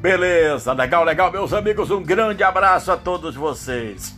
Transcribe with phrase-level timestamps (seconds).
[0.00, 1.90] Beleza, legal, legal, meus amigos.
[1.90, 4.16] Um grande abraço a todos vocês.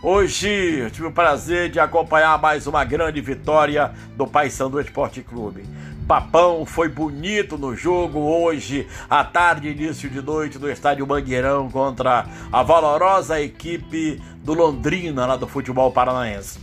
[0.00, 5.64] Hoje tive o prazer de acompanhar mais uma grande vitória do Paysandu Esporte Clube.
[6.06, 12.26] Papão foi bonito no jogo hoje, à tarde, início de noite, no estádio Mangueirão contra
[12.52, 16.60] a valorosa equipe do Londrina, lá do futebol paranaense.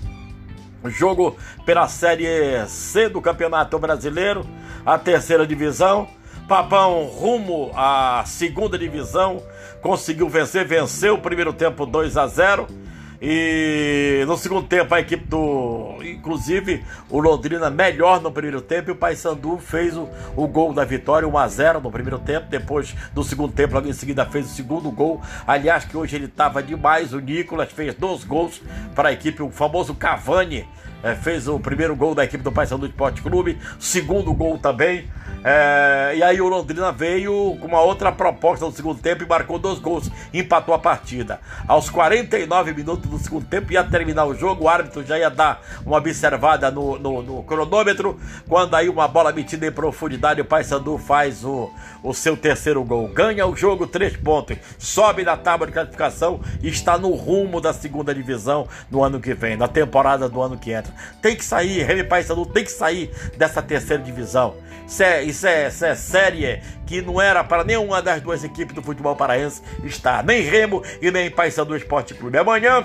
[0.86, 4.48] Jogo pela Série C do Campeonato Brasileiro,
[4.86, 6.08] a terceira divisão.
[6.52, 9.42] Papão rumo à segunda divisão,
[9.82, 12.68] conseguiu vencer, venceu o primeiro tempo 2 a 0
[13.22, 15.96] e no segundo tempo a equipe do.
[16.04, 20.84] Inclusive o Londrina melhor no primeiro tempo e o Paysandu fez o, o gol da
[20.84, 22.48] vitória, 1 a 0 no primeiro tempo.
[22.50, 25.22] Depois, no segundo tempo, logo em seguida, fez o segundo gol.
[25.48, 27.14] Aliás, que hoje ele estava demais.
[27.14, 28.62] O Nicolas fez dois gols
[28.94, 30.68] para a equipe, o famoso Cavani.
[31.04, 35.10] É, fez o primeiro gol da equipe do Paysandu Esporte Clube, segundo gol também.
[35.44, 39.58] É, e aí o Londrina veio com uma outra proposta no segundo tempo e marcou
[39.58, 41.40] dois gols, empatou a partida.
[41.68, 45.62] Aos 49 minutos do segundo tempo ia terminar o jogo, o árbitro já ia dar
[45.84, 50.98] uma observada no, no, no cronômetro, quando aí uma bola metida em profundidade, o Paysandu
[51.00, 51.72] faz o,
[52.04, 53.08] o seu terceiro gol.
[53.08, 57.74] Ganha o jogo, três pontos, sobe na tábua de classificação e está no rumo da
[57.74, 60.91] segunda divisão no ano que vem, na temporada do ano que entra.
[61.22, 64.56] Tem que sair, Remy Paysandu tem que sair dessa terceira divisão.
[64.88, 68.76] Isso é, isso é, isso é série que não era para nenhuma das duas equipes
[68.76, 72.38] do futebol paraense estar, nem Remo e nem Paysandu Esporte Clube.
[72.38, 72.84] Amanhã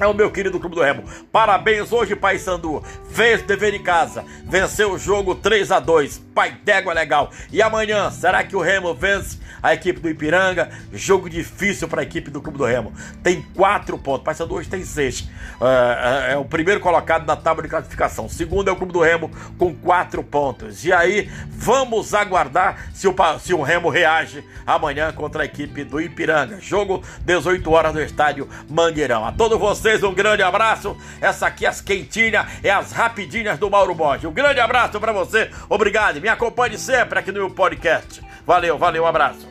[0.00, 1.04] é o meu querido Clube do Remo.
[1.32, 2.82] Parabéns hoje, Pai Sandu.
[3.10, 4.24] Fez dever de casa.
[4.44, 7.30] Venceu o jogo 3 a 2 Pai d'égua legal.
[7.50, 10.70] E amanhã, será que o Remo vence a equipe do Ipiranga?
[10.92, 12.92] Jogo difícil para a equipe do Clube do Remo.
[13.22, 14.22] Tem quatro pontos.
[14.22, 15.26] Pai Sandu hoje tem seis.
[15.60, 18.28] É, é, é o primeiro colocado na tábua de classificação.
[18.28, 20.84] Segundo é o Clube do Remo com quatro pontos.
[20.84, 25.98] E aí, vamos aguardar se o, se o Remo reage amanhã contra a equipe do
[25.98, 26.60] Ipiranga.
[26.60, 29.24] Jogo 18 horas no estádio Mangueirão.
[29.24, 30.96] A todos vocês vocês, um grande abraço.
[31.20, 34.24] Essa aqui, as quentinhas, é as rapidinhas do Mauro Borges.
[34.24, 36.20] Um grande abraço para você, obrigado.
[36.20, 38.20] Me acompanhe sempre aqui no meu podcast.
[38.44, 39.46] Valeu, valeu, um abraço.